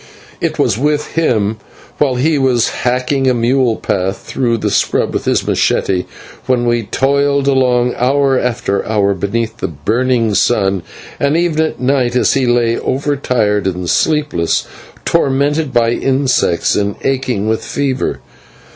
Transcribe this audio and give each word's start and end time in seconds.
It 0.41 0.57
was 0.57 0.79
with 0.79 1.09
him 1.09 1.57
while 1.99 2.15
he 2.15 2.39
was 2.39 2.69
hacking 2.69 3.29
a 3.29 3.35
mule 3.35 3.75
path 3.75 4.17
through 4.25 4.57
the 4.57 4.71
scrub 4.71 5.13
with 5.13 5.25
his 5.25 5.43
/machete/, 5.43 6.07
when 6.47 6.65
we 6.65 6.81
toiled 6.89 7.47
along 7.47 7.93
hour 7.97 8.39
after 8.39 8.83
hour 8.87 9.13
beneath 9.13 9.57
the 9.57 9.67
burning 9.67 10.33
sun, 10.33 10.81
and 11.19 11.37
even 11.37 11.61
at 11.63 11.79
night 11.79 12.15
as 12.15 12.33
he 12.33 12.47
lay 12.47 12.79
over 12.79 13.15
tired 13.15 13.67
and 13.67 13.91
sleepless, 13.91 14.65
tormented 15.05 15.71
by 15.71 15.91
insects, 15.91 16.75
and 16.75 16.95
aching 17.03 17.47
with 17.47 17.63
fever. 17.63 18.21